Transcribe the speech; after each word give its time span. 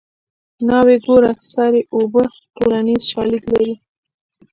ناوې 0.67 0.97
ګوره 1.05 1.31
سر 1.51 1.73
یې 1.79 1.83
اوبه 1.95 2.23
ټولنیز 2.55 3.01
شالید 3.11 3.43
لري 3.53 3.75